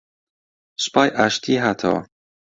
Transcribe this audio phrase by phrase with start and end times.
[0.83, 2.01] سوپای ئاشتی هاتەوە